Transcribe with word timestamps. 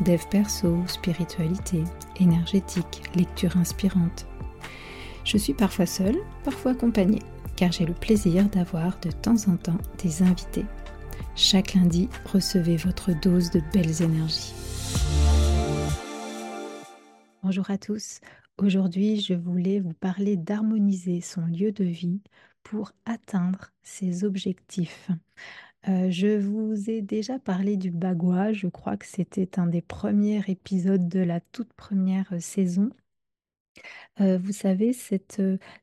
dev 0.00 0.20
perso, 0.30 0.76
spiritualité, 0.86 1.84
énergétique, 2.20 3.02
lecture 3.14 3.56
inspirante. 3.56 4.26
Je 5.24 5.38
suis 5.38 5.54
parfois 5.54 5.86
seule, 5.86 6.18
parfois 6.44 6.72
accompagnée, 6.72 7.22
car 7.56 7.72
j'ai 7.72 7.86
le 7.86 7.94
plaisir 7.94 8.48
d'avoir 8.48 8.98
de 9.00 9.10
temps 9.10 9.48
en 9.48 9.56
temps 9.56 9.78
des 10.02 10.22
invités. 10.22 10.66
Chaque 11.36 11.74
lundi, 11.74 12.08
recevez 12.26 12.76
votre 12.76 13.12
dose 13.20 13.50
de 13.50 13.60
belles 13.72 14.02
énergies. 14.02 14.52
Bonjour 17.42 17.70
à 17.70 17.78
tous. 17.78 18.20
Aujourd'hui, 18.58 19.20
je 19.20 19.34
voulais 19.34 19.80
vous 19.80 19.94
parler 19.94 20.36
d'harmoniser 20.36 21.20
son 21.20 21.42
lieu 21.42 21.72
de 21.72 21.84
vie 21.84 22.20
pour 22.62 22.92
atteindre 23.04 23.72
ses 23.82 24.24
objectifs. 24.24 25.08
Euh, 25.88 26.10
je 26.10 26.38
vous 26.38 26.88
ai 26.90 27.02
déjà 27.02 27.38
parlé 27.38 27.76
du 27.76 27.90
bagua, 27.90 28.52
je 28.52 28.68
crois 28.68 28.96
que 28.96 29.06
c'était 29.06 29.58
un 29.58 29.66
des 29.66 29.82
premiers 29.82 30.42
épisodes 30.48 31.08
de 31.08 31.20
la 31.20 31.40
toute 31.40 31.72
première 31.74 32.32
euh, 32.32 32.40
saison. 32.40 32.90
Euh, 34.20 34.38
vous 34.38 34.52
savez, 34.52 34.92
c'est 34.92 35.34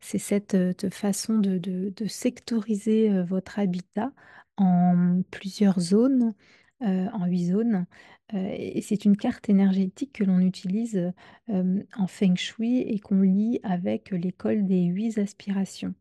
cette 0.02 0.94
façon 0.94 1.38
de, 1.40 1.92
sectoriser 2.08 3.22
votre 3.24 3.60
habitat 3.60 4.12
en 4.58 5.22
plusieurs 5.32 5.80
zones, 5.80 6.34
en 6.82 7.26
huit 7.26 7.48
zones. 7.48 7.86
et 8.34 8.82
c'est 8.82 9.06
une 9.06 9.18
carte 9.18 9.50
énergétique 9.50 10.14
que 10.14 10.24
l'on 10.24 10.40
utilise 10.40 11.14
en 11.50 12.08
feng 12.08 12.36
shui 12.36 12.80
et 12.82 13.00
qu'on 13.00 13.22
lit 13.22 13.60
avec 13.64 14.12
l'école 14.12 14.66
des 14.66 14.84
huit 14.86 15.18
aspirations 15.20 15.94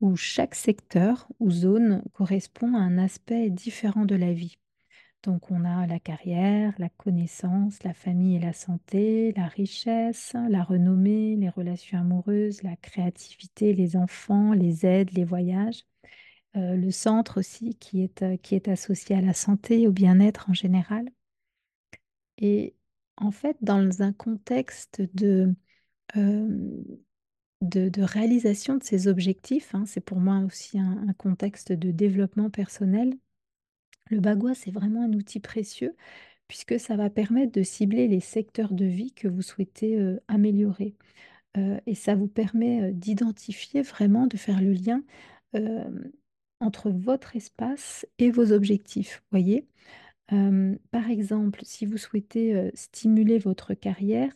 où 0.00 0.16
chaque 0.16 0.54
secteur 0.54 1.28
ou 1.40 1.50
zone 1.50 2.02
correspond 2.12 2.74
à 2.74 2.80
un 2.80 2.98
aspect 2.98 3.50
différent 3.50 4.04
de 4.04 4.16
la 4.16 4.32
vie. 4.32 4.58
Donc 5.22 5.50
on 5.52 5.64
a 5.64 5.86
la 5.86 6.00
carrière, 6.00 6.74
la 6.78 6.88
connaissance, 6.88 7.82
la 7.84 7.94
famille 7.94 8.36
et 8.36 8.40
la 8.40 8.52
santé, 8.52 9.32
la 9.36 9.46
richesse, 9.46 10.34
la 10.48 10.64
renommée, 10.64 11.36
les 11.36 11.48
relations 11.48 11.98
amoureuses, 11.98 12.62
la 12.64 12.76
créativité, 12.76 13.72
les 13.72 13.96
enfants, 13.96 14.52
les 14.52 14.84
aides, 14.84 15.12
les 15.12 15.24
voyages. 15.24 15.84
Euh, 16.56 16.76
le 16.76 16.90
centre 16.90 17.38
aussi 17.38 17.76
qui 17.76 18.02
est, 18.02 18.22
euh, 18.22 18.36
qui 18.36 18.54
est 18.54 18.68
associé 18.68 19.16
à 19.16 19.22
la 19.22 19.32
santé, 19.32 19.86
au 19.88 19.92
bien-être 19.92 20.50
en 20.50 20.54
général. 20.54 21.08
Et 22.38 22.74
en 23.16 23.30
fait, 23.30 23.56
dans 23.62 24.02
un 24.02 24.12
contexte 24.12 25.02
de, 25.14 25.54
euh, 26.16 26.71
de, 27.62 28.02
réalisation 28.02 28.76
de 28.76 28.82
ces 28.82 29.08
objectifs, 29.08 29.74
hein, 29.74 29.84
c'est 29.86 30.00
pour 30.00 30.18
moi 30.18 30.40
aussi 30.40 30.78
un, 30.78 31.12
contexte 31.16 31.72
de 31.72 31.90
développement 31.90 32.50
personnel. 32.50 33.14
Le 34.10 34.20
bagua, 34.20 34.54
c'est 34.54 34.70
vraiment 34.70 35.04
un 35.04 35.12
outil 35.12 35.40
précieux 35.40 35.96
puisque 36.48 36.78
ça 36.78 36.96
va 36.96 37.08
permettre 37.08 37.52
de 37.52 37.62
cibler 37.62 38.08
les 38.08 38.20
secteurs 38.20 38.74
de 38.74 38.84
vie 38.84 39.12
que 39.12 39.26
vous 39.28 39.40
souhaitez 39.40 39.98
euh, 39.98 40.20
améliorer. 40.28 40.94
Euh, 41.56 41.80
et 41.86 41.94
ça 41.94 42.14
vous 42.14 42.28
permet 42.28 42.82
euh, 42.82 42.92
d'identifier 42.92 43.80
vraiment, 43.82 44.26
de 44.26 44.36
faire 44.36 44.60
le 44.60 44.72
lien 44.72 45.02
entre 46.60 46.90
votre 46.90 47.36
espace 47.36 48.06
et 48.18 48.30
vos 48.30 48.52
objectifs. 48.52 49.22
Voyez, 49.30 49.66
par 50.90 51.10
exemple, 51.10 51.60
si 51.62 51.84
vous 51.84 51.98
souhaitez 51.98 52.70
stimuler 52.74 53.38
votre 53.38 53.74
carrière, 53.74 54.32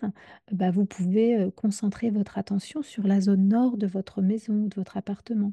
bah, 0.52 0.70
vous 0.70 0.84
pouvez 0.84 1.50
concentrer 1.56 2.10
votre 2.10 2.38
attention 2.38 2.82
sur 2.82 3.06
la 3.06 3.20
zone 3.20 3.48
nord 3.48 3.76
de 3.76 3.86
votre 3.86 4.20
maison 4.20 4.64
ou 4.64 4.68
de 4.68 4.74
votre 4.74 4.96
appartement, 4.96 5.52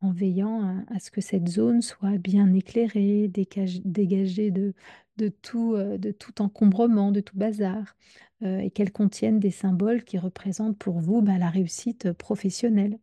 en 0.00 0.10
veillant 0.10 0.84
à, 0.88 0.98
ce 0.98 1.10
que 1.10 1.20
cette 1.20 1.48
zone 1.48 1.80
soit 1.80 2.18
bien 2.18 2.52
éclairée, 2.52 3.30
dégagée 3.84 4.50
de, 4.50 4.74
tout 5.42 5.74
encombrement, 6.40 7.12
de 7.12 7.20
tout 7.20 7.36
bazar, 7.36 7.96
et 8.42 8.70
qu'elle 8.70 8.92
contienne 8.92 9.38
des 9.38 9.50
symboles 9.52 10.04
qui 10.04 10.18
représentent 10.18 10.78
pour 10.78 11.00
vous 11.00 11.22
bah, 11.22 11.38
la 11.38 11.50
réussite 11.50 12.12
professionnelle. 12.12 12.98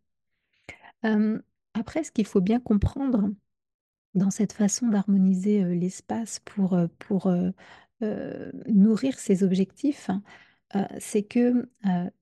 après, 1.03 2.03
ce 2.03 2.11
qu'il 2.11 2.25
faut 2.25 2.41
bien 2.41 2.59
comprendre, 2.59 3.29
dans 4.13 4.31
cette 4.31 4.53
façon 4.53 4.87
d'harmoniser 4.87 5.63
l'espace 5.75 6.39
pour, 6.39 6.77
pour 6.99 7.33
nourrir 8.67 9.19
ses 9.19 9.43
objectifs, 9.43 10.09
hein, 10.09 10.23
c'est 10.99 11.23
que 11.23 11.69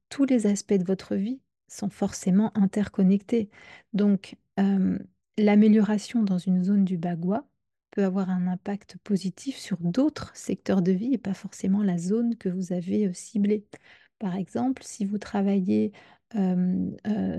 tous 0.09 0.25
les 0.25 0.47
aspects 0.47 0.73
de 0.73 0.83
votre 0.83 1.16
vie 1.16 1.41
sont 1.67 1.89
forcément 1.89 2.51
interconnectés. 2.55 3.49
Donc, 3.94 4.35
l'amélioration 5.38 6.23
dans 6.23 6.38
une 6.38 6.63
zone 6.63 6.83
du 6.83 6.97
bagua 6.97 7.47
peut 7.91 8.03
avoir 8.03 8.29
un 8.29 8.47
impact 8.47 8.97
positif 9.03 9.57
sur 9.57 9.78
d'autres 9.79 10.31
secteurs 10.35 10.81
de 10.81 10.91
vie 10.91 11.13
et 11.13 11.17
pas 11.17 11.33
forcément 11.33 11.81
la 11.81 11.97
zone 11.97 12.35
que 12.35 12.49
vous 12.49 12.72
avez 12.73 13.11
ciblée. 13.13 13.66
Par 14.19 14.35
exemple, 14.35 14.83
si 14.83 15.05
vous 15.05 15.17
travaillez 15.17 15.91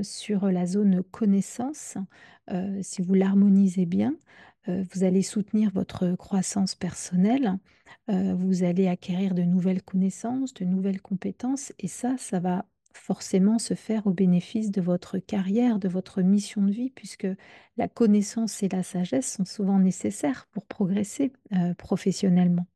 sur 0.03 0.51
la 0.51 0.67
zone 0.67 1.03
connaissance, 1.03 1.97
si 2.83 3.03
vous 3.03 3.15
l'harmonisez 3.15 3.87
bien, 3.87 4.17
vous 4.67 5.05
allez 5.05 5.23
soutenir 5.23 5.71
votre 5.73 6.15
croissance 6.17 6.75
personnelle, 6.75 7.59
vous 8.09 8.63
allez 8.63 8.89
acquérir 8.89 9.35
de 9.35 9.43
nouvelles 9.43 9.83
connaissances, 9.83 10.55
de 10.55 10.65
nouvelles 10.65 11.01
compétences, 11.01 11.73
et 11.79 11.89
ça, 11.89 12.17
ça 12.19 12.41
va 12.41 12.67
forcément 12.93 13.61
se 13.61 13.75
faire 13.75 14.09
au 14.09 14.13
bénéfice 14.13 14.73
de 14.73 14.81
votre 14.81 15.19
carrière, 15.19 15.79
de 15.79 15.89
votre 15.89 16.23
mission 16.23 16.61
de 16.63 16.73
vie, 16.73 16.91
puisque 16.91 17.29
la 17.77 17.89
connaissance 17.89 18.63
et 18.65 18.69
la 18.69 18.83
sagesse 18.83 19.33
sont 19.35 19.45
souvent 19.45 19.79
nécessaires 19.79 20.49
pour 20.51 20.67
progresser 20.67 21.33
professionnellement. 21.79 22.67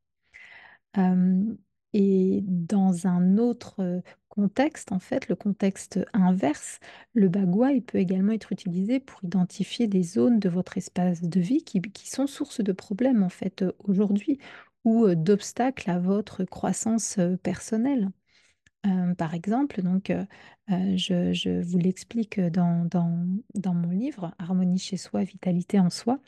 et 1.92 2.41
dans 2.46 3.06
un 3.06 3.38
autre 3.38 4.02
contexte, 4.34 4.92
en 4.92 4.98
fait, 4.98 5.28
le 5.28 5.36
contexte 5.36 6.00
inverse, 6.12 6.80
le 7.14 7.28
bagua, 7.28 7.72
il 7.72 7.82
peut 7.82 7.98
également 7.98 8.32
être 8.32 8.52
utilisé 8.52 9.00
pour 9.00 9.22
identifier 9.24 9.86
des 9.86 10.02
zones 10.02 10.38
de 10.40 10.48
votre 10.48 10.76
espace 10.78 11.22
de 11.22 11.40
vie 11.40 11.62
qui, 11.64 11.80
sont 12.08 12.26
source 12.26 12.60
de 12.62 12.72
problèmes, 12.72 13.22
en 13.22 13.28
fait, 13.28 13.62
euh, 13.62 13.72
aujourd'hui, 13.84 14.38
ou 14.84 15.06
euh, 15.06 15.14
d'obstacles 15.14 15.90
à 15.90 15.98
votre 15.98 16.44
croissance 16.44 17.18
euh, 17.18 17.36
personnelle. 17.36 18.10
par 19.18 19.34
exemple, 19.34 19.82
donc, 19.82 20.12
je, 20.68 21.62
vous 21.62 21.78
l'explique 21.78 22.40
dans, 22.40 22.86
dans 23.54 23.74
mon 23.74 23.90
livre 23.90 24.32
Harmonie 24.38 24.78
chez 24.78 24.96
soi, 24.98 25.24
vitalité 25.24 25.80
en 25.80 25.90
soi. 25.90 26.18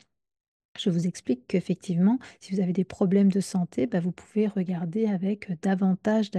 Je 0.77 0.89
vous 0.89 1.07
explique 1.07 1.47
qu'effectivement, 1.47 2.19
si 2.39 2.53
vous 2.53 2.61
avez 2.61 2.73
des 2.73 2.83
problèmes 2.83 3.31
de 3.31 3.39
santé, 3.39 3.87
bah, 3.87 3.99
vous 3.99 4.11
pouvez 4.11 4.47
regarder 4.47 5.07
avec 5.07 5.59
davantage 5.61 6.31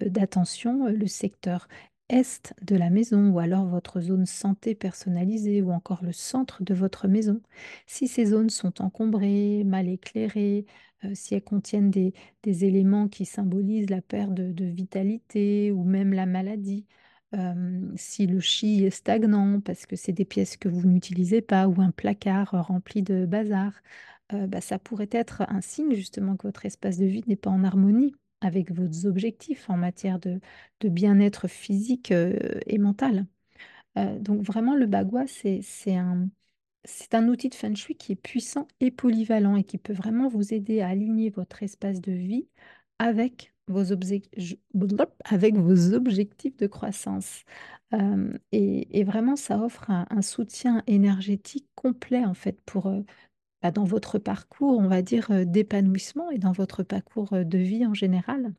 d'attention 0.00 0.86
le 0.86 1.06
secteur 1.06 1.68
est 2.08 2.54
de 2.62 2.76
la 2.76 2.90
maison 2.90 3.30
ou 3.30 3.38
alors 3.38 3.66
votre 3.66 4.00
zone 4.00 4.26
santé 4.26 4.74
personnalisée 4.74 5.62
ou 5.62 5.72
encore 5.72 6.04
le 6.04 6.12
centre 6.12 6.62
de 6.62 6.74
votre 6.74 7.08
maison. 7.08 7.40
Si 7.86 8.06
ces 8.08 8.26
zones 8.26 8.50
sont 8.50 8.80
encombrées, 8.80 9.64
mal 9.64 9.88
éclairées, 9.88 10.66
si 11.14 11.34
elles 11.34 11.42
contiennent 11.42 11.90
des, 11.90 12.12
éléments 12.44 13.08
qui 13.08 13.24
symbolisent 13.24 13.90
la 13.90 14.02
perte 14.02 14.32
de 14.34 14.64
vitalité 14.64 15.72
ou 15.72 15.84
même 15.84 16.12
la 16.12 16.26
maladie, 16.26 16.86
si 17.96 18.26
le 18.26 18.40
chi 18.40 18.84
est 18.84 18.90
stagnant 18.90 19.60
parce 19.60 19.86
que 19.86 19.96
c'est 19.96 20.12
des 20.12 20.24
pièces 20.24 20.56
que 20.56 20.68
vous 20.68 20.86
n'utilisez 20.86 21.42
pas 21.42 21.68
ou 21.68 21.80
un 21.80 21.90
placard 21.90 22.50
rempli 22.66 23.02
de 23.02 23.26
bazar, 23.26 23.72
bah, 24.32 24.60
ça 24.60 24.78
pourrait 24.78 25.08
être 25.12 25.42
un 25.48 25.60
signe 25.60 25.94
justement 25.94 26.36
que 26.36 26.46
votre 26.46 26.66
espace 26.66 26.98
de 26.98 27.06
vie 27.06 27.24
n'est 27.26 27.36
pas 27.36 27.50
en 27.50 27.64
harmonie 27.64 28.14
avec 28.40 28.70
vos 28.72 29.06
objectifs 29.06 29.70
en 29.70 29.76
matière 29.76 30.18
de, 30.18 30.40
bien-être 30.84 31.48
physique 31.48 32.12
et 32.12 32.78
mental. 32.78 33.26
donc 34.20 34.42
vraiment, 34.42 34.74
le 34.76 34.86
bagua, 34.86 35.26
c'est 35.26 35.94
un 35.96 37.28
outil 37.28 37.48
de 37.48 37.54
feng 37.54 37.74
shui 37.74 37.96
qui 37.96 38.12
est 38.12 38.16
puissant 38.16 38.68
et 38.80 38.90
polyvalent 38.90 39.56
et 39.56 39.64
qui 39.64 39.78
peut 39.78 39.92
vraiment 39.92 40.28
vous 40.28 40.54
aider 40.54 40.80
à 40.80 40.88
aligner 40.88 41.30
votre 41.30 41.62
espace 41.62 42.00
de 42.00 42.12
vie 42.12 42.48
avec 42.98 43.52
vos, 43.68 43.92
avec 45.24 45.56
vos 45.56 45.94
objectifs 45.94 46.56
de 46.56 46.66
croissance. 46.66 47.44
et, 48.52 49.04
vraiment, 49.04 49.36
ça 49.36 49.58
offre 49.58 49.90
un, 49.90 50.22
soutien 50.22 50.82
énergétique 50.86 51.68
complet, 51.74 52.24
en 52.24 52.34
fait, 52.34 52.60
pour, 52.66 52.92
bah, 53.62 53.70
dans 53.70 53.84
votre 53.84 54.18
parcours, 54.18 54.78
on 54.78 54.88
va 54.88 55.02
dire, 55.02 55.46
d'épanouissement 55.46 56.30
et 56.30 56.38
dans 56.38 56.52
votre 56.52 56.82
parcours 56.82 57.30
de 57.32 57.58
vie 57.58 57.86
en 57.86 57.94
général. 57.94 58.54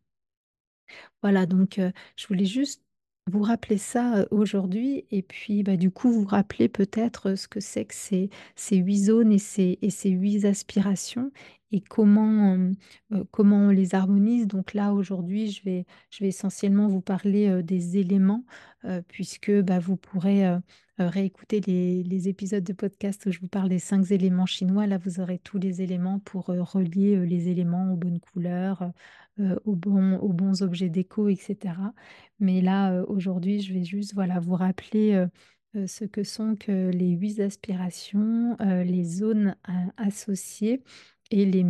Voilà, 1.21 1.45
donc 1.45 1.79
je 2.15 2.27
voulais 2.27 2.45
juste 2.45 2.81
vous 3.29 3.41
rappeler 3.41 3.77
ça, 3.77 4.25
aujourd'hui 4.31 5.05
et 5.11 5.21
puis, 5.21 5.63
bah, 5.63 5.77
du 5.77 5.91
coup, 5.91 6.11
vous 6.11 6.25
rappeler 6.25 6.69
peut-être, 6.69 7.35
ce 7.35 7.47
que 7.47 7.59
c'est 7.59 7.85
que 7.85 7.93
ces 7.95 8.29
8 8.77 8.97
zones 8.97 9.33
et 9.33 9.39
ces 9.39 10.09
8 10.09 10.45
aspirations 10.45 11.31
et 11.71 11.81
comment, 11.81 12.57
comment 13.31 13.57
on 13.67 13.69
les 13.69 13.93
harmonise. 13.95 14.47
Donc 14.47 14.73
là, 14.73 14.93
aujourd'hui, 14.93 15.51
je 15.51 15.63
vais 15.63 15.85
je 16.09 16.23
vais 16.23 16.29
essentiellement 16.29 16.87
vous 16.87 17.01
parler, 17.01 17.61
des 17.63 17.97
éléments, 17.97 18.45
puisque, 19.07 19.51
bah, 19.61 19.79
vous 19.79 19.97
pourrez, 19.97 20.45
réécouter 20.99 21.61
les 21.61 22.03
les 22.03 22.27
épisodes 22.27 22.63
de 22.63 22.73
podcast 22.73 23.25
où 23.27 23.31
je 23.31 23.39
vous 23.39 23.47
parle 23.47 23.69
des 23.69 23.79
5 23.79 24.11
éléments 24.11 24.47
chinois. 24.47 24.87
Là, 24.87 24.97
vous 24.97 25.19
aurez 25.19 25.37
tous 25.39 25.59
les 25.59 25.81
éléments 25.81 26.19
pour, 26.19 26.45
relier, 26.47 27.23
les 27.25 27.49
éléments 27.49 27.93
aux 27.93 27.97
bonnes 27.97 28.19
couleurs, 28.19 28.91
aux 29.65 29.75
bons 29.75 30.17
aux 30.17 30.33
bons 30.33 30.63
objets 30.63 30.89
déco 30.89 31.27
et 31.29 31.35
cetera. 31.35 31.93
Mais 32.39 32.61
là, 32.61 33.03
aujourd'hui, 33.07 33.61
je 33.61 33.73
vais 33.73 33.83
juste, 33.83 34.13
voilà, 34.15 34.39
vous 34.39 34.55
rappeler, 34.55 35.25
ce 35.85 36.05
que 36.05 36.23
sont 36.23 36.55
que 36.55 36.89
les 36.89 37.11
8 37.11 37.41
aspirations, 37.41 38.57
les 38.59 39.03
zones 39.03 39.55
associées 39.97 40.81
et 41.31 41.45
les 41.45 41.63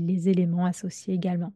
les 0.00 0.28
éléments 0.28 0.66
associés 0.66 1.14
également. 1.14 1.52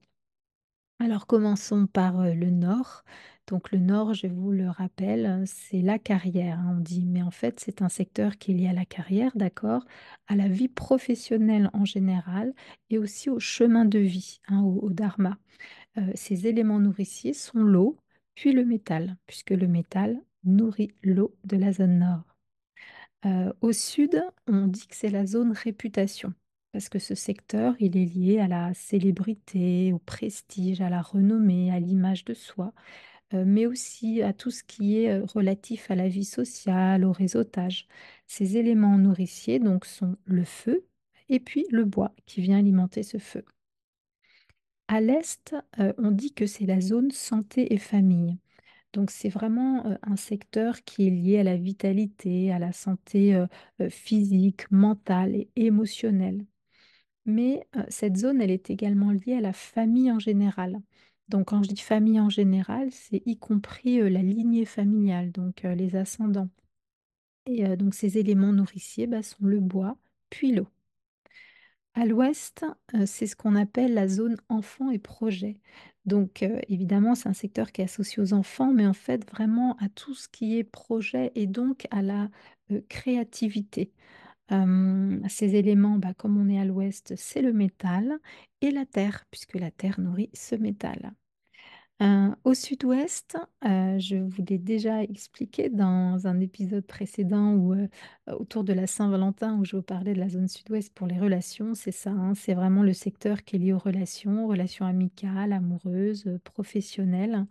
Alors 0.99 1.26
commençons 1.26 1.87
par, 1.87 2.20
heu, 2.23 2.35
le 2.35 2.50
nord. 2.50 3.05
Donc 3.47 3.73
le 3.73 3.79
nord, 3.79 4.14
je 4.14 4.26
vous 4.29 4.52
le 4.52 4.69
rappelle, 4.69 5.43
c'est 5.47 5.81
la 5.82 5.99
carrière, 5.99 6.58
hein, 6.61 6.76
on 6.79 6.81
dit, 6.81 7.06
mais 7.06 7.23
en 7.23 7.31
fait, 7.31 7.58
c'est 7.58 7.82
un 7.82 7.88
secteur 7.88 8.37
qui 8.38 8.52
est 8.52 8.55
lié 8.55 8.69
à 8.69 8.73
la 8.75 8.85
carrière, 8.85 9.32
d'accord? 9.35 9.85
À 10.29 10.37
la 10.37 10.47
vie 10.49 10.69
professionnelle 10.69 11.70
en 11.73 11.85
général 11.85 12.52
et 12.91 12.99
aussi 12.99 13.31
au 13.31 13.41
chemin 13.41 13.85
de 13.87 13.99
vie, 13.99 14.41
hein, 14.49 14.61
au 14.62 14.91
dharma. 14.91 15.38
Heu, 15.99 16.12
ces 16.14 16.47
éléments 16.49 16.81
nourriciers 16.81 17.35
sont 17.35 17.61
l'eau, 17.64 17.99
puis 18.37 18.52
le 18.52 18.64
métal, 18.67 19.17
puisque 19.26 19.50
le 19.50 19.69
métal 19.69 20.20
nourrit 20.44 20.93
l'eau 21.02 21.35
de 21.44 21.56
la 21.56 21.73
zone 21.73 21.99
nord. 22.00 22.25
Heu, 23.25 23.52
au 23.61 23.73
sud, 23.73 24.23
on 24.47 24.67
dit 24.67 24.87
que 24.87 24.97
c'est 24.97 25.11
la 25.11 25.26
zone 25.26 25.52
réputation, 25.52 26.35
parce 26.73 26.89
que 26.89 26.99
ce 26.99 27.15
secteur, 27.15 27.75
il 27.81 27.97
est 27.97 28.05
lié 28.07 28.39
à 28.41 28.49
la 28.49 28.75
célébrité, 28.75 29.93
au 29.93 29.99
prestige, 29.99 30.81
à 30.81 30.89
la 30.91 31.03
renommée, 31.03 31.71
à 31.73 31.81
l'image 31.81 32.25
de 32.25 32.35
soi, 32.35 32.73
heu, 33.35 33.45
mais 33.45 33.67
aussi 33.67 34.23
à 34.23 34.33
tout 34.35 34.51
ce 34.51 34.65
qui 34.65 34.99
est, 35.05 35.13
heu, 35.21 35.25
relatif 35.35 35.91
à 35.91 35.97
la 35.97 36.09
vie 36.09 36.25
sociale, 36.25 37.05
au 37.05 37.13
réseautage. 37.13 37.89
Ces 38.29 38.57
éléments 38.59 38.99
nourriciers 38.99 39.59
donc 39.61 39.87
sont 39.87 40.17
le 40.27 40.45
feu 40.45 40.87
et 41.31 41.41
puis 41.41 41.67
le 41.71 41.85
bois 41.85 42.15
qui 42.27 42.41
vient 42.43 42.59
alimenter 42.59 43.03
ce 43.05 43.19
feu. 43.19 43.45
À 44.89 45.01
l'est, 45.01 45.55
heu, 45.79 45.95
on 45.99 46.11
dit 46.11 46.33
que 46.35 46.47
c'est 46.47 46.67
la 46.67 46.81
zone 46.83 47.11
santé 47.13 47.73
et 47.73 47.79
famille. 47.79 48.37
Donc 48.95 49.11
c'est 49.13 49.29
vraiment, 49.31 49.85
un 50.03 50.17
secteur 50.17 50.83
qui 50.85 51.07
est 51.09 51.11
lié 51.11 51.41
à 51.41 51.45
la 51.45 51.57
vitalité, 51.59 52.53
à 52.53 52.59
la 52.61 52.73
santé, 52.73 53.45
physique, 53.91 54.71
mentale 54.73 55.35
et 55.37 55.51
émotionnelle. 55.57 56.47
Mais, 57.31 57.67
heu, 57.77 57.85
cette 57.88 58.17
zone, 58.17 58.41
elle 58.41 58.50
est 58.50 58.71
également 58.71 59.11
liée 59.12 59.35
à 59.37 59.41
la 59.41 59.53
famille 59.53 60.11
en 60.12 60.19
général. 60.19 60.81
Donc 61.29 61.49
quand 61.49 61.62
je 61.62 61.69
dis 61.71 61.81
famille 61.81 62.21
en 62.21 62.29
général, 62.31 62.91
c'est 62.93 63.23
y 63.27 63.38
compris, 63.38 64.00
heu, 64.00 64.09
la 64.09 64.23
lignée 64.23 64.65
familiale, 64.67 65.32
donc 65.32 65.65
heu, 65.65 65.73
les 65.75 65.97
ascendants 65.97 66.49
et 67.47 67.77
donc 67.77 67.94
ces 67.94 68.19
éléments 68.19 68.53
nourriciers, 68.53 69.06
bah, 69.06 69.23
sont 69.23 69.44
le 69.47 69.61
bois, 69.61 69.97
puis 70.31 70.53
l'eau. 70.53 70.69
À 71.94 72.06
l'ouest, 72.06 72.65
c'est 73.06 73.27
ce 73.27 73.37
qu'on 73.37 73.56
appelle 73.56 73.94
la 73.94 74.06
zone 74.09 74.37
enfants 74.49 74.91
et 74.91 74.99
projets. 74.99 75.59
Donc, 76.06 76.43
évidemment, 76.69 77.15
c'est 77.15 77.29
un 77.29 77.33
secteur 77.35 77.73
qui 77.73 77.81
est 77.81 77.85
associé 77.85 78.23
aux 78.23 78.33
enfants, 78.33 78.73
mais 78.73 78.87
en 78.87 78.93
fait, 78.94 79.29
vraiment 79.31 79.76
à 79.79 79.88
tout 79.88 80.15
ce 80.15 80.29
qui 80.29 80.56
est 80.59 80.65
projet 80.65 81.33
et 81.35 81.47
donc 81.47 81.87
à 81.91 82.03
la, 82.03 82.31
créativité. 82.88 83.93
Ces 85.29 85.55
éléments, 85.55 85.99
bah, 85.99 86.14
comme 86.14 86.37
on 86.38 86.49
est 86.49 86.58
à 86.61 86.64
l'ouest, 86.64 87.14
c'est 87.17 87.43
le 87.43 87.52
métal 87.52 88.19
et 88.61 88.70
la 88.70 88.87
terre, 88.87 89.25
puisque 89.31 89.55
la 89.55 89.70
terre 89.70 90.00
nourrit 90.00 90.31
ce 90.35 90.55
métal. 90.56 91.12
Au 92.44 92.55
sud-ouest, 92.55 93.37
je 93.62 94.17
vous 94.17 94.43
l'ai 94.49 94.56
déjà 94.56 95.02
expliqué 95.02 95.69
dans 95.69 96.26
un 96.26 96.41
épisode 96.41 96.87
précédent 96.87 97.52
où, 97.55 97.75
autour 98.26 98.64
de 98.64 98.73
la 98.73 98.87
Saint-Valentin, 98.87 99.58
où 99.58 99.67
je 99.67 99.76
vous 99.76 99.82
parlais 99.82 100.14
de 100.14 100.19
la 100.19 100.31
zone 100.31 100.49
sud-ouest 100.49 100.94
pour 100.94 101.06
les 101.06 101.19
relations, 101.19 101.75
c'est 101.75 101.93
ça, 101.93 102.11
hein, 102.11 102.35
c'est 102.35 102.55
vraiment 102.55 102.82
le 102.82 102.94
secteur 102.94 103.44
qui 103.44 103.56
est 103.56 103.58
lié 103.58 103.73
aux 103.75 103.79
relations, 103.79 104.47
relations 104.49 104.87
amicales, 104.87 105.52
amoureuses, 105.52 106.38
professionnelles. 106.44 107.47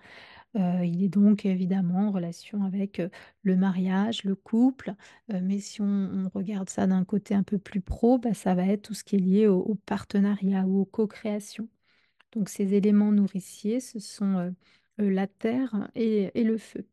Heu, 0.56 0.86
il 0.86 1.04
est 1.04 1.10
donc 1.10 1.46
évidemment 1.46 2.08
en 2.08 2.12
relation 2.12 2.64
avec, 2.64 3.02
le 3.44 3.56
mariage, 3.56 4.24
le 4.24 4.36
couple, 4.36 4.96
mais 5.30 5.60
si 5.60 5.82
on 5.82 6.30
regarde 6.34 6.70
ça 6.70 6.88
d'un 6.88 7.06
côté 7.06 7.36
un 7.36 7.44
peu 7.44 7.58
plus 7.60 7.82
pro, 7.82 8.18
bah, 8.18 8.34
ça 8.34 8.56
va 8.56 8.66
être 8.66 8.82
tout 8.84 8.94
ce 8.94 9.04
qui 9.04 9.16
est 9.18 9.20
lié 9.20 9.48
au 9.48 9.76
partenariat 9.86 10.66
ou 10.66 10.82
aux 10.82 10.86
co-créations. 10.86 11.70
Donc 12.34 12.50
ces 12.50 12.74
éléments 12.76 13.12
nourriciers, 13.12 13.80
ce 13.80 14.00
sont, 14.00 14.54
la 14.98 15.28
terre 15.28 15.90
et 15.96 16.32
le 16.44 16.58
feu. 16.58 16.88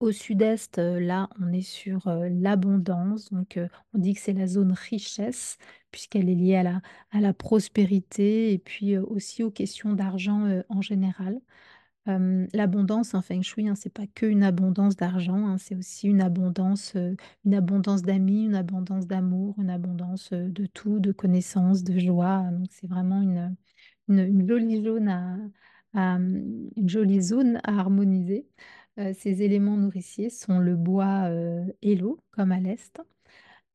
Au 0.00 0.12
sud-est, 0.12 0.78
là, 0.78 1.30
on 1.40 1.52
est 1.52 1.62
sur, 1.62 2.02
l'abondance, 2.30 3.30
donc 3.30 3.58
on 3.94 3.98
dit 3.98 4.12
que 4.14 4.20
c'est 4.20 4.32
la 4.34 4.46
zone 4.46 4.72
richesse 4.72 5.56
puisqu'elle 5.90 6.28
est 6.28 6.34
liée 6.34 6.56
à 7.12 7.20
la 7.20 7.32
prospérité 7.32 8.52
et 8.52 8.58
puis, 8.58 8.98
aussi 8.98 9.42
aux 9.42 9.50
questions 9.50 9.94
d'argent, 9.94 10.62
en 10.68 10.82
général. 10.82 11.40
L'abondance 12.06 13.14
en 13.14 13.22
feng 13.22 13.42
shui, 13.42 13.68
hein, 13.68 13.74
c'est 13.74 13.92
pas 13.92 14.06
qu'une 14.06 14.42
abondance 14.42 14.96
d'argent, 14.96 15.46
hein, 15.48 15.56
c'est 15.58 15.74
aussi 15.74 16.06
une 16.08 16.20
abondance, 16.20 16.94
une 17.44 17.54
abondance 17.54 18.02
d'amis, 18.02 18.44
une 18.44 18.54
abondance 18.54 19.06
d'amour, 19.06 19.54
une 19.58 19.70
abondance, 19.70 20.32
de 20.32 20.66
tout, 20.66 21.00
de 21.00 21.12
connaissances, 21.12 21.82
de 21.82 21.98
joie, 21.98 22.42
donc 22.52 22.68
c'est 22.70 22.86
vraiment 22.88 23.22
une, 23.22 23.56
mmh, 24.08 24.46
jolie 26.86 27.22
zone 27.22 27.60
à 27.64 27.78
harmoniser. 27.80 28.46
Ces 29.14 29.42
éléments 29.42 29.76
nourriciers 29.76 30.30
sont 30.30 30.58
le 30.60 30.76
bois, 30.76 31.28
et 31.82 31.96
l'eau, 31.96 32.20
comme 32.32 32.52
à 32.52 32.60
l'est. 32.60 33.00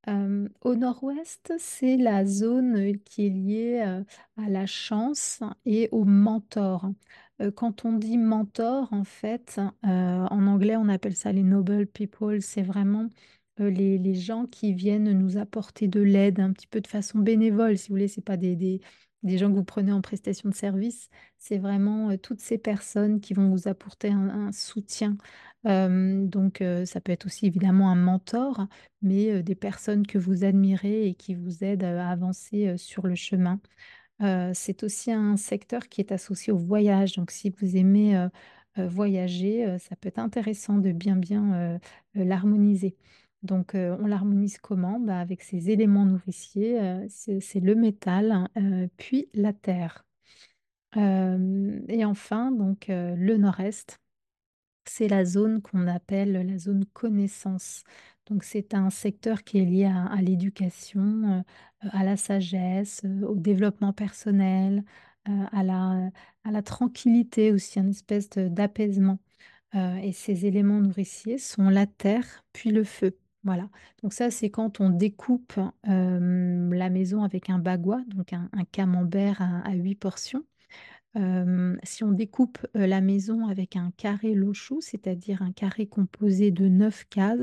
Au 0.08 0.76
nord-ouest, 0.76 1.54
c'est 1.60 1.98
la 1.98 2.26
zone, 2.26 2.98
qui 3.06 3.28
est 3.28 3.30
liée, 3.30 3.80
à 4.38 4.50
la 4.50 4.66
chance 4.66 5.42
et 5.66 5.90
au 5.92 6.06
mentor. 6.06 6.90
Heu, 7.42 7.52
quand 7.52 7.86
on 7.86 7.94
dit 7.94 8.18
mentor, 8.18 8.92
en 8.92 9.04
fait, 9.04 9.60
heu, 9.86 9.88
en 9.88 10.48
anglais, 10.48 10.76
on 10.76 10.90
appelle 10.90 11.16
ça 11.16 11.32
les 11.32 11.44
noble 11.44 11.86
people. 11.88 12.42
C'est 12.42 12.62
vraiment, 12.64 13.10
heu, 13.60 13.68
les 13.70 13.98
les 13.98 14.16
gens 14.16 14.46
qui 14.46 14.74
viennent 14.74 15.12
nous 15.14 15.38
apporter 15.38 15.88
de 15.88 16.02
l'aide 16.02 16.40
un 16.40 16.52
petit 16.54 16.68
peu 16.68 16.82
de 16.82 16.88
façon 16.88 17.20
bénévole, 17.20 17.78
si 17.78 17.90
vous 17.90 17.96
voulez. 17.96 18.08
C'est 18.08 18.22
pas 18.22 18.38
des 18.38 18.56
des 18.56 18.82
des 19.24 19.38
gens 19.38 19.50
que 19.50 19.56
vous 19.56 19.66
prenez 19.66 19.92
en 19.92 20.02
prestation 20.02 20.48
de 20.50 20.54
service. 20.56 21.10
C'est 21.38 21.58
vraiment, 21.58 22.16
toutes 22.18 22.40
ces 22.40 22.58
personnes 22.58 23.20
qui 23.20 23.34
vont 23.34 23.50
vous 23.50 23.68
apporter 23.68 24.10
un 24.10 24.52
soutien. 24.54 25.18
Donc 25.66 26.64
ça 26.86 27.02
peut 27.02 27.12
être 27.12 27.26
aussi 27.26 27.46
évidemment 27.48 27.92
un 27.92 27.96
mentor, 27.96 28.68
mais 29.02 29.44
des 29.44 29.56
personnes 29.56 30.08
que 30.08 30.18
vous 30.18 30.46
admirez 30.46 31.08
et 31.08 31.16
qui 31.16 31.36
vous 31.36 31.66
aident, 31.66 31.84
à 31.84 32.10
avancer, 32.10 32.78
sur 32.78 33.08
le 33.08 33.16
chemin. 33.16 33.60
C'est 34.20 34.84
aussi 34.84 35.12
un 35.12 35.38
secteur 35.38 35.88
qui 35.88 36.02
est 36.02 36.12
associé 36.12 36.52
au 36.52 36.58
voyage, 36.58 37.16
donc 37.16 37.32
si 37.32 37.50
vous 37.50 37.78
aimez, 37.78 38.28
voyager, 38.76 39.78
ça 39.80 39.96
peut 39.96 40.10
être 40.10 40.20
intéressant 40.20 40.78
de 40.78 40.92
bien, 40.92 41.16
bien, 41.16 41.80
l'harmoniser. 42.14 42.96
Donc 43.44 43.72
on 43.74 44.06
l'harmonise 44.06 44.58
comment? 44.58 45.00
Bah, 45.00 45.20
avec 45.20 45.42
ces 45.42 45.70
éléments 45.70 46.06
nourriciers, 46.06 46.80
c'est 47.10 47.60
le 47.62 47.76
métal, 47.76 48.50
puis 48.98 49.30
la 49.34 49.54
terre. 49.54 50.06
Et 50.96 52.04
enfin 52.06 52.52
donc 52.52 52.86
le 52.90 53.38
nord-est. 53.38 54.00
C'est 54.86 55.08
la 55.08 55.24
zone 55.24 55.62
qu'on 55.62 55.88
appelle 55.88 56.32
la 56.32 56.58
zone 56.58 56.84
connaissance. 56.94 57.84
Donc 58.30 58.44
c'est 58.44 58.74
un 58.74 58.90
secteur 58.90 59.44
qui 59.44 59.60
est 59.60 59.66
lié 59.66 59.86
à 59.86 60.22
l'éducation, 60.22 61.44
heu, 61.84 61.90
à 61.92 62.04
la 62.04 62.16
sagesse, 62.18 63.02
heu, 63.06 63.26
au 63.28 63.36
développement 63.36 63.94
personnel, 63.94 64.84
à 65.26 65.64
la 65.64 66.62
tranquillité 66.64 67.52
aussi, 67.52 67.80
une 67.80 67.90
espèce 67.90 68.30
d'apaisement. 68.30 69.20
Et 69.76 70.12
ces 70.14 70.46
éléments 70.48 70.80
nourriciers 70.82 71.38
sont 71.38 71.70
la 71.70 71.86
terre, 71.88 72.44
puis 72.54 72.72
le 72.72 72.84
feu. 72.84 73.18
Voilà. 73.44 73.70
Donc 74.04 74.14
ça, 74.14 74.32
c'est 74.32 74.50
quand 74.50 74.82
on 74.82 74.90
découpe, 74.90 75.54
la 75.84 76.90
maison 76.90 77.24
avec 77.24 77.50
un 77.50 77.60
bagua, 77.60 78.02
donc 78.08 78.34
un 78.34 78.50
camembert 78.72 79.42
à 79.42 79.74
8 79.74 79.96
portions. 79.96 80.44
Si 81.84 82.04
on 82.04 82.12
découpe, 82.12 82.60
la 82.74 83.02
maison 83.02 83.48
avec 83.48 83.76
un 83.76 83.92
carré 83.98 84.34
lochou, 84.34 84.82
c'est-à-dire 84.82 85.42
un 85.44 85.52
carré 85.52 85.88
composé 85.88 86.52
de 86.52 86.68
9 86.68 87.06
cases, 87.10 87.40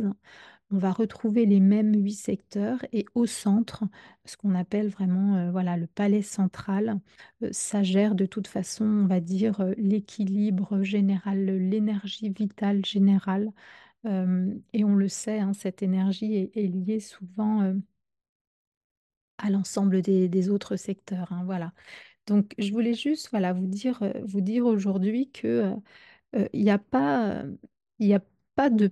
on 0.71 0.79
va 0.79 0.93
retrouver 0.93 1.47
les 1.47 1.61
mêmes 1.61 1.95
huit 1.95 2.15
secteurs 2.15 2.85
et 2.93 3.07
au 3.15 3.27
centre, 3.27 3.85
ce 4.25 4.37
qu'on 4.37 4.55
appelle 4.55 4.89
vraiment 4.89 5.37
euh, 5.37 5.51
voilà, 5.51 5.77
le 5.77 5.87
palais 5.87 6.23
central, 6.23 7.01
euh, 7.43 7.49
ça 7.53 7.83
gère 7.83 8.15
de 8.15 8.27
toute 8.27 8.49
façon, 8.49 8.85
on 8.85 9.07
va 9.07 9.21
dire, 9.21 9.61
euh, 9.61 9.75
l'équilibre 9.79 10.83
général, 10.83 11.45
l'énergie 11.47 12.31
vitale 12.31 12.85
générale. 12.85 13.53
et 14.73 14.85
on 14.85 14.95
le 14.95 15.09
sait, 15.09 15.41
hein, 15.41 15.53
cette 15.53 15.83
énergie 15.83 16.51
est, 16.55 16.67
liée 16.69 17.01
souvent 17.01 17.75
à 19.39 19.51
l'ensemble 19.51 20.03
des, 20.03 20.49
autres 20.51 20.77
secteurs. 20.77 21.33
Hein, 21.33 21.43
voilà. 21.45 21.73
Donc, 22.27 22.55
je 22.59 22.73
voulais 22.73 22.95
juste 22.95 23.31
vous 23.33 23.67
dire, 23.67 24.01
vous 24.25 24.41
dire 24.41 24.67
aujourd'hui 24.67 25.31
que 25.31 25.75
il 26.53 26.65
n'y 26.65 26.71
a 26.71 26.79
pas 26.79 28.71
de 28.71 28.91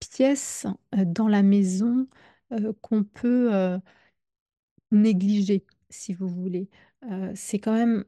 pièce 0.00 0.66
dans 0.92 1.28
la 1.28 1.42
maison 1.42 2.08
qu'on 2.80 3.04
peut 3.04 3.78
négliger, 4.90 5.64
si 5.88 6.14
vous 6.14 6.28
voulez. 6.28 6.68
c'est 7.34 7.58
quand 7.58 7.74
même 7.74 8.04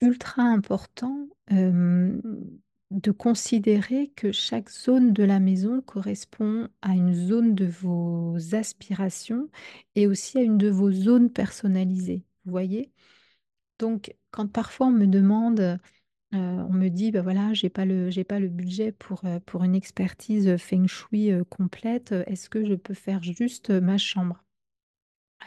ultra 0.00 0.42
important 0.42 1.28
de 2.92 3.10
considérer 3.10 4.12
que 4.14 4.30
chaque 4.30 4.70
zone 4.70 5.12
de 5.12 5.24
la 5.24 5.40
maison 5.40 5.80
correspond 5.80 6.68
à 6.82 6.94
une 6.94 7.14
zone 7.14 7.54
de 7.54 7.66
vos 7.66 8.36
aspirations 8.54 9.48
et 9.96 10.06
aussi 10.06 10.38
à 10.38 10.42
une 10.42 10.56
de 10.56 10.68
vos 10.68 10.92
zones 10.92 11.30
personnalisées. 11.30 12.24
Vous 12.44 12.52
voyez? 12.52 12.92
Donc, 13.78 14.14
quand 14.30 14.46
parfois 14.46 14.86
on 14.86 14.92
me 14.92 15.06
demande 15.06 15.78
euh, 16.36 16.66
on 16.68 16.72
me 16.72 16.88
dit, 16.88 17.10
bah 17.10 17.22
voilà, 17.22 17.52
j'ai 17.54 17.68
pas 17.68 17.84
le, 17.84 18.48
budget 18.48 18.92
pour, 18.92 19.24
euh, 19.24 19.40
pour 19.44 19.64
une 19.64 19.74
expertise 19.74 20.56
feng 20.56 20.86
shui 20.86 21.32
euh, 21.32 21.44
complète. 21.44 22.12
Est-ce 22.26 22.48
que 22.48 22.64
je 22.64 22.74
peux 22.74 22.94
faire 22.94 23.22
juste 23.22 23.70
ma 23.70 23.98
chambre? 23.98 24.42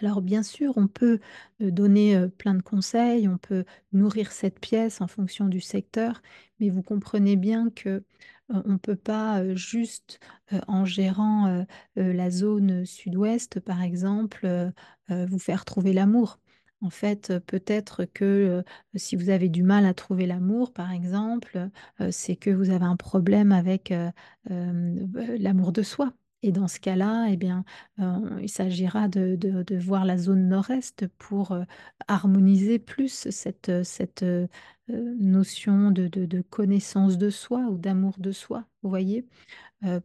Alors 0.01 0.21
bien 0.21 0.43
sûr, 0.43 0.73
on 0.77 0.87
peut 0.87 1.19
donner 1.59 2.27
plein 2.37 2.53
de 2.53 2.61
conseils, 2.61 3.27
on 3.27 3.37
peut 3.37 3.65
nourrir 3.91 4.31
cette 4.31 4.59
pièce 4.59 5.01
en 5.01 5.07
fonction 5.07 5.47
du 5.47 5.59
secteur, 5.59 6.21
mais 6.59 6.69
vous 6.69 6.83
comprenez 6.83 7.35
bien 7.35 7.69
que 7.71 8.03
on 8.49 8.73
ne 8.73 8.77
peut 8.77 8.95
pas 8.95 9.55
juste 9.55 10.19
en 10.67 10.85
gérant 10.85 11.65
la 11.95 12.29
zone 12.29 12.85
sud-ouest, 12.85 13.59
par 13.59 13.81
exemple, 13.81 14.71
vous 15.09 15.39
faire 15.39 15.65
trouver 15.65 15.91
l'amour. 15.91 16.39
En 16.81 16.89
fait, 16.89 17.33
peut-être 17.45 18.05
que 18.05 18.63
si 18.95 19.15
vous 19.15 19.29
avez 19.29 19.49
du 19.49 19.63
mal 19.63 19.85
à 19.85 19.93
trouver 19.93 20.25
l'amour, 20.25 20.71
par 20.71 20.91
exemple, 20.91 21.69
c'est 22.11 22.35
que 22.37 22.49
vous 22.49 22.69
avez 22.69 22.85
un 22.85 22.95
problème 22.95 23.51
avec 23.51 23.93
l'amour 24.45 25.71
de 25.73 25.81
soi. 25.83 26.13
Et 26.41 26.53
dans 26.53 26.69
ce 26.69 26.79
cas-là, 26.79 27.27
eh 27.29 27.35
bien, 27.37 27.65
il 27.97 28.49
s'agira 28.49 29.09
de, 29.09 29.77
voir 29.77 30.05
la 30.05 30.17
zone 30.17 30.47
nord-est 30.47 31.07
pour 31.17 31.57
harmoniser 32.07 32.79
plus 32.79 33.29
cette, 33.29 33.83
cette 33.83 34.25
notion 34.87 35.91
de, 35.91 36.07
de, 36.07 36.41
connaissance 36.41 37.17
de 37.17 37.29
soi 37.29 37.59
ou 37.69 37.77
d'amour 37.77 38.15
de 38.19 38.31
soi. 38.31 38.65
Vous 38.83 38.89
voyez, 38.89 39.25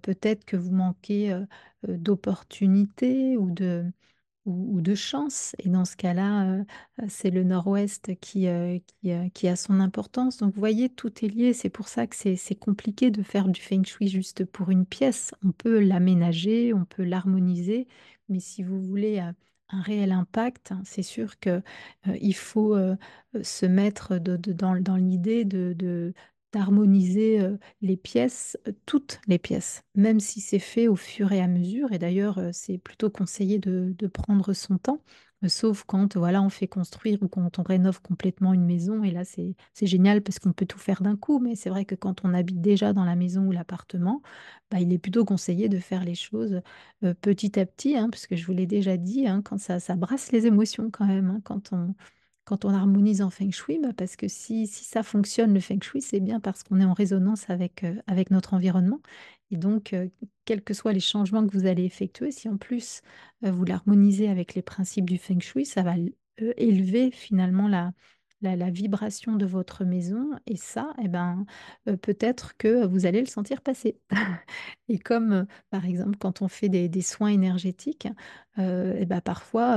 peut-être 0.02 0.44
que 0.44 0.56
vous 0.56 0.72
manquez 0.72 1.38
d'opportunités 1.86 3.36
ou 3.36 3.50
de, 3.52 3.84
ou, 4.46 4.80
de 4.80 4.94
chance. 4.94 5.54
Et 5.58 5.68
dans 5.68 5.84
ce 5.84 5.96
cas-là, 5.96 6.44
euh, 6.50 6.64
euh, 7.02 7.06
c'est 7.08 7.30
le 7.30 7.44
nord-ouest 7.44 8.14
qui, 8.20 8.48
euh, 8.48 8.78
qui, 9.34 9.48
a 9.48 9.56
son 9.56 9.80
importance. 9.80 10.38
Donc 10.38 10.54
vous 10.54 10.60
voyez, 10.60 10.88
tout 10.88 11.24
est 11.24 11.28
lié. 11.28 11.52
C'est 11.52 11.70
pour 11.70 11.88
ça 11.88 12.06
que 12.06 12.16
c'est 12.16 12.54
compliqué 12.54 13.10
de 13.10 13.22
faire 13.22 13.48
du 13.48 13.60
feng 13.60 13.84
shui 13.84 14.08
juste 14.08 14.44
pour 14.44 14.70
une 14.70 14.86
pièce. 14.86 15.32
On 15.44 15.52
peut 15.52 15.78
l'aménager, 15.80 16.74
on 16.74 16.84
peut 16.84 17.04
l'harmoniser, 17.04 17.88
mais 18.28 18.40
si 18.40 18.62
vous 18.62 18.80
voulez 18.82 19.18
un 19.18 19.34
réel 19.82 20.12
impact, 20.12 20.72
hein, 20.72 20.82
c'est 20.84 21.02
sûr 21.02 21.38
qu'il 21.38 21.62
il 22.20 22.34
faut 22.34 22.76
se 23.42 23.66
mettre 23.66 24.18
dans, 24.18 24.80
dans 24.80 24.96
l'idée 24.96 25.44
de, 25.44 26.12
d'harmoniser 26.54 27.40
les 27.82 27.96
pièces, 27.96 28.56
toutes 28.86 29.20
les 29.26 29.38
pièces, 29.38 29.82
même 29.96 30.20
si 30.20 30.40
c'est 30.40 30.60
fait 30.60 30.86
au 30.88 30.94
fur 30.96 31.32
et 31.32 31.40
à 31.40 31.48
mesure. 31.48 31.92
Et 31.92 31.98
d'ailleurs, 31.98 32.40
c'est 32.52 32.78
plutôt 32.78 33.10
conseillé 33.10 33.58
de, 33.58 34.06
prendre 34.06 34.52
son 34.52 34.78
temps, 34.78 35.00
sauf 35.48 35.82
quand 35.84 36.16
voilà, 36.16 36.40
on 36.42 36.48
fait 36.48 36.68
construire 36.68 37.22
ou 37.22 37.28
quand 37.28 37.58
on 37.58 37.62
rénove 37.64 38.00
complètement 38.02 38.52
une 38.54 38.64
maison. 38.64 39.02
Et 39.02 39.10
là, 39.10 39.24
c'est 39.24 39.56
génial 39.82 40.22
parce 40.22 40.38
qu'on 40.38 40.52
peut 40.52 40.66
tout 40.66 40.78
faire 40.78 41.02
d'un 41.02 41.16
coup. 41.16 41.40
Mais 41.40 41.56
c'est 41.56 41.70
vrai 41.70 41.84
que 41.84 41.96
quand 41.96 42.24
on 42.24 42.32
habite 42.34 42.60
déjà 42.60 42.92
dans 42.92 43.04
la 43.04 43.16
maison 43.16 43.46
ou 43.46 43.52
l'appartement, 43.52 44.22
bah, 44.70 44.78
il 44.80 44.92
est 44.92 44.98
plutôt 44.98 45.24
conseillé 45.24 45.68
de 45.68 45.78
faire 45.78 46.04
les 46.04 46.14
choses 46.14 46.60
petit 47.20 47.58
à 47.58 47.66
petit, 47.66 47.96
hein, 47.96 48.08
parce 48.10 48.26
que 48.26 48.36
je 48.36 48.46
vous 48.46 48.52
l'ai 48.52 48.66
déjà 48.66 48.96
dit, 48.96 49.26
hein, 49.26 49.42
quand 49.42 49.58
ça, 49.58 49.80
ça 49.80 49.96
brasse 49.96 50.30
les 50.32 50.46
émotions 50.46 50.90
quand 50.90 51.06
même, 51.06 51.30
hein, 51.30 51.40
quand 51.44 51.72
on 51.72 51.94
quand 52.44 52.64
on 52.64 52.70
harmonise 52.70 53.22
en 53.22 53.30
feng 53.30 53.50
shui, 53.50 53.78
bah, 53.78 53.92
parce 53.96 54.16
que 54.16 54.28
si, 54.28 54.66
ça 54.66 55.02
fonctionne, 55.02 55.54
le 55.54 55.60
feng 55.60 55.80
shui, 55.82 56.02
c'est 56.02 56.20
bien 56.20 56.40
parce 56.40 56.62
qu'on 56.62 56.80
est 56.80 56.84
en 56.84 56.92
résonance 56.92 57.48
avec, 57.50 57.84
euh, 57.84 57.94
notre 58.30 58.54
environnement. 58.54 59.00
Et 59.50 59.56
donc, 59.56 59.92
euh, 59.92 60.08
quels 60.44 60.62
que 60.62 60.74
soient 60.74 60.92
les 60.92 61.00
changements 61.00 61.46
que 61.46 61.56
vous 61.56 61.66
allez 61.66 61.84
effectuer, 61.84 62.32
si 62.32 62.48
en 62.48 62.56
plus 62.56 63.02
euh, 63.44 63.50
vous 63.50 63.64
l'harmonisez 63.64 64.28
avec 64.28 64.54
les 64.54 64.62
principes 64.62 65.08
du 65.08 65.18
feng 65.18 65.40
shui, 65.40 65.64
ça 65.66 65.82
va 65.82 65.94
élever 66.56 67.10
finalement 67.10 67.68
la, 67.68 67.92
la, 68.44 68.70
vibration 68.70 69.36
de 69.36 69.46
votre 69.46 69.84
maison. 69.84 70.30
Et 70.46 70.56
ça, 70.56 70.94
eh 71.02 71.08
ben, 71.08 71.46
peut-être 72.02 72.56
que 72.56 72.86
vous 72.86 73.06
allez 73.06 73.20
le 73.20 73.26
sentir 73.26 73.60
passer. 73.60 73.98
et 74.88 74.98
comme, 74.98 75.46
par 75.70 75.86
exemple, 75.86 76.16
quand 76.18 76.42
on 76.42 76.48
fait 76.48 76.68
des, 76.68 77.02
soins 77.02 77.28
énergétiques, 77.28 78.08
eh 78.58 79.04
ben, 79.06 79.20
parfois, 79.20 79.76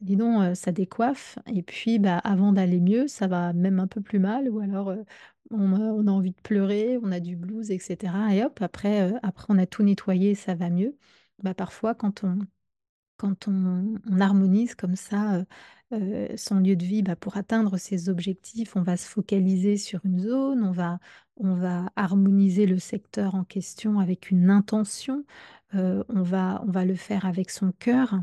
dis 0.00 0.16
donc, 0.16 0.56
ça 0.56 0.72
décoiffe. 0.72 1.38
Et 1.46 1.62
puis, 1.62 1.98
bah, 1.98 2.18
avant 2.18 2.52
d'aller 2.52 2.80
mieux, 2.80 3.08
ça 3.08 3.26
va 3.26 3.52
même 3.52 3.80
un 3.80 3.86
peu 3.86 4.00
plus 4.00 4.18
mal. 4.18 4.48
Ou 4.50 4.60
alors, 4.60 4.94
on, 5.50 6.06
a 6.06 6.10
envie 6.10 6.32
de 6.32 6.40
pleurer, 6.42 6.98
on 7.02 7.12
a 7.12 7.20
du 7.20 7.36
blues, 7.36 7.70
etc. 7.70 8.14
Et 8.32 8.44
hop, 8.44 8.60
après, 8.62 9.12
après 9.22 9.46
on 9.48 9.58
a 9.58 9.66
tout 9.66 9.82
nettoyé, 9.82 10.34
ça 10.34 10.54
va 10.54 10.70
mieux. 10.70 10.96
Bah, 11.42 11.54
parfois, 11.54 11.94
quand 11.94 12.24
on, 12.24 12.38
quand 13.22 13.46
on, 13.48 13.94
harmonise 14.20 14.74
comme 14.74 14.96
ça 14.96 15.44
son 16.36 16.56
lieu 16.60 16.74
de 16.74 16.84
vie, 16.84 17.02
bah, 17.02 17.16
pour 17.16 17.36
atteindre 17.36 17.76
ses 17.76 18.08
objectifs, 18.08 18.76
on 18.76 18.82
va 18.82 18.96
se 18.96 19.06
focaliser 19.06 19.76
sur 19.76 20.00
une 20.04 20.20
zone, 20.20 20.64
on 20.64 20.72
va, 20.72 20.98
on 21.36 21.54
va 21.54 21.90
harmoniser 21.96 22.66
le 22.66 22.78
secteur 22.78 23.34
en 23.34 23.44
question 23.44 23.98
avec 24.00 24.30
une 24.30 24.50
intention, 24.50 25.24
on, 25.74 26.22
va, 26.22 26.64
on 26.66 26.70
va 26.70 26.84
le 26.86 26.94
faire 26.94 27.26
avec 27.26 27.50
son 27.50 27.72
cœur. 27.72 28.14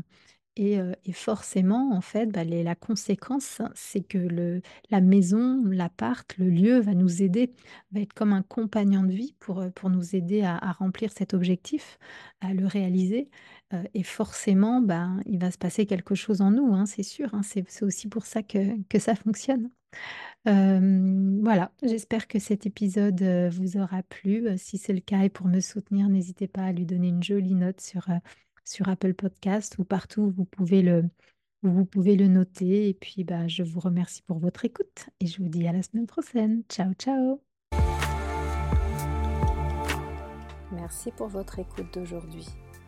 Et, 0.56 0.78
forcément, 1.14 1.92
en 1.94 2.02
fait, 2.02 2.26
bah, 2.26 2.44
la 2.44 2.74
conséquence, 2.74 3.62
c'est 3.74 4.02
que 4.02 4.18
le, 4.18 4.60
la 4.90 5.00
maison, 5.00 5.62
l'appart, 5.64 6.36
le 6.36 6.50
lieu 6.50 6.80
va 6.80 6.94
nous 6.94 7.22
aider, 7.22 7.54
va 7.92 8.00
être 8.00 8.12
comme 8.12 8.34
un 8.34 8.42
compagnon 8.42 9.02
de 9.04 9.12
vie 9.12 9.34
pour, 9.38 9.64
pour 9.74 9.88
nous 9.88 10.14
aider 10.14 10.42
à, 10.42 10.72
remplir 10.72 11.12
cet 11.12 11.32
objectif, 11.34 11.98
à 12.40 12.52
le 12.52 12.66
réaliser. 12.66 13.30
Et 13.94 14.02
forcément, 14.02 14.80
bah, 14.80 15.10
il 15.26 15.38
va 15.38 15.50
se 15.50 15.58
passer 15.58 15.86
quelque 15.86 16.14
chose 16.14 16.40
en 16.40 16.50
nous, 16.50 16.74
hein, 16.74 16.86
c'est 16.86 17.02
sûr. 17.02 17.34
Hein, 17.34 17.42
c'est 17.42 17.82
aussi 17.82 18.08
pour 18.08 18.26
ça 18.26 18.42
que, 18.42 18.80
que 18.88 18.98
ça 18.98 19.14
fonctionne. 19.14 19.70
voilà, 20.44 21.72
j'espère 21.82 22.28
que 22.28 22.38
cet 22.38 22.66
épisode 22.66 23.22
vous 23.52 23.76
aura 23.76 24.02
plu. 24.02 24.46
Si 24.56 24.78
c'est 24.78 24.92
le 24.92 25.00
cas 25.00 25.22
et 25.22 25.28
pour 25.28 25.46
me 25.46 25.60
soutenir, 25.60 26.08
n'hésitez 26.08 26.48
pas 26.48 26.64
à 26.64 26.72
lui 26.72 26.86
donner 26.86 27.08
une 27.08 27.22
jolie 27.22 27.54
note 27.54 27.80
sur 27.80 28.08
sur 28.70 28.88
Apple 28.88 29.14
Podcast 29.14 29.76
ou 29.78 29.84
partout 29.84 30.22
où 30.22 30.30
vous 30.30 30.44
pouvez 30.44 30.82
le, 30.82 31.10
vous 31.62 31.84
pouvez 31.84 32.16
le 32.16 32.28
noter. 32.28 32.88
Et 32.88 32.94
puis, 32.94 33.24
bah, 33.24 33.48
je 33.48 33.62
vous 33.62 33.80
remercie 33.80 34.22
pour 34.22 34.38
votre 34.38 34.64
écoute 34.64 35.08
et 35.20 35.26
je 35.26 35.42
vous 35.42 35.48
dis 35.48 35.66
à 35.66 35.72
la 35.72 35.82
semaine 35.82 36.06
prochaine. 36.06 36.62
Ciao, 36.68 36.92
ciao. 36.94 37.40
Merci 40.72 41.10
pour 41.12 41.28
votre 41.28 41.58
écoute 41.58 41.92
d'aujourd'hui. 41.92 42.46